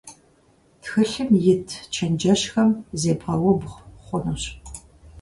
[0.81, 2.69] Тхылъым ит чэнджэщхэм
[3.01, 4.43] зебгъэубгъу хъунущ.